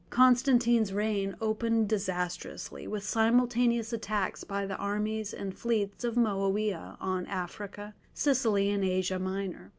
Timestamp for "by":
4.43-4.65